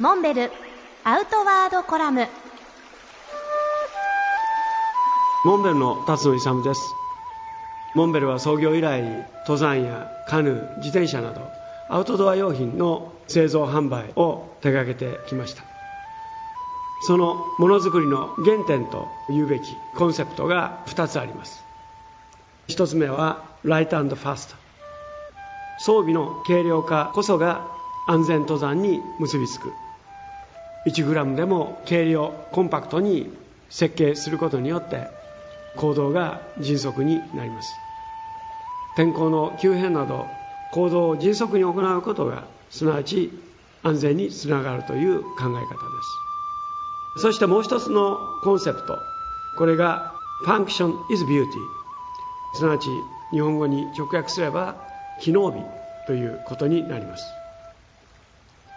[0.00, 0.52] モンベル
[1.02, 2.28] アウトワードコラム。
[5.44, 6.80] モンベルの辰野勇です。
[7.96, 9.02] モンベルは創業以来
[9.40, 11.40] 登山やカヌー自転車など
[11.88, 15.64] アウトドア用品の製造販売を手掛けてきました。
[17.02, 21.64] そのものづくりの原点と言うべきコンセプトが2つあります。
[22.68, 24.54] 1つ目はライトファスト。
[25.80, 27.66] 装備の軽量化こそが
[28.06, 29.72] 安全登山に結びつく。
[30.86, 33.30] 1g でも軽量コンパクトに
[33.68, 35.06] 設計することによって
[35.76, 37.72] 行動が迅速になります
[38.96, 40.26] 天候の急変など
[40.72, 43.30] 行動を迅速に行うことがすなわち
[43.82, 45.56] 安全につながるという考え方で
[47.16, 47.22] す。
[47.22, 48.98] そしてもう一つのコンセプト。
[49.56, 51.46] これが Function is Beauty
[52.54, 52.88] すなわち
[53.30, 54.76] 日本語に直訳すれば
[55.20, 55.62] 機能美
[56.06, 57.24] ということになります。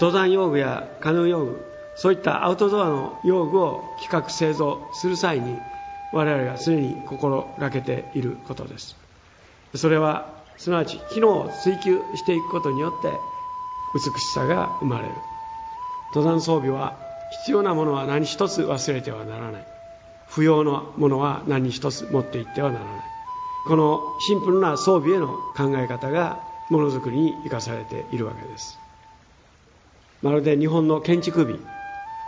[0.00, 1.64] 登山用具やカヌー用具
[2.00, 5.58] そういったアウトドアの用具を企画製造する際に
[6.14, 8.96] 我々が常に心がけていることです。
[9.74, 13.12] それはすなわち機能を追求していくことによって
[13.94, 15.14] 美しさが生まれる。
[16.14, 16.96] 登山装備は
[17.42, 19.66] 必要なものは何一つ忘れてはならない。
[20.26, 22.94] 不要なものは何一つ持っていってはならない。
[23.66, 26.40] このシンプルな装備への考え方が
[26.70, 28.78] ものづくりに生かされているわけです。
[30.22, 31.60] まるで日本の建築美。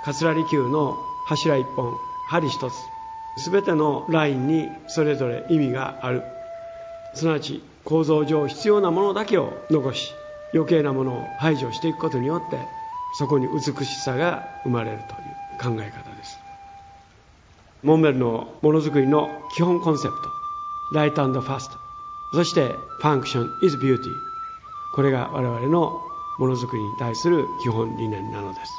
[0.04, 1.94] 桂離宮の柱一本
[2.28, 2.74] 針一つ
[3.36, 6.22] 全てのラインにそれぞれ意味がある。
[7.14, 10.12] すなわち構造上必要なものだけを残し
[10.54, 12.58] 余計なものを排除していくことによって
[13.18, 14.98] そこに美しさが生まれる
[15.60, 16.38] という考え方です。
[17.82, 20.30] モンベルのものづくりの基本コンセプト
[20.94, 21.76] ライトファスト。
[22.34, 23.98] そしてファンクション is beauty
[24.94, 26.00] これが我々の
[26.38, 28.72] ものづくりに対する基本理念なのです。